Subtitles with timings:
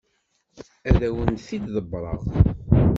[0.89, 2.21] Ad awent-t-id-ḍebbreɣ.